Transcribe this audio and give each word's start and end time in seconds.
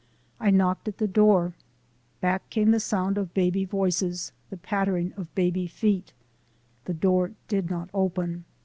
I 0.39 0.49
knocked 0.49 0.87
at 0.87 0.97
the 0.97 1.07
door. 1.07 1.53
Back 2.21 2.49
came 2.49 2.71
the 2.71 2.79
sound 2.79 3.19
of 3.19 3.35
baby 3.35 3.65
voices, 3.65 4.31
the 4.49 4.57
pattering 4.57 5.13
of 5.15 5.35
baby 5.35 5.67
feet. 5.67 6.11
The 6.85 6.95
door 6.95 7.33
did 7.47 7.69
not 7.69 7.91
open. 7.93 8.45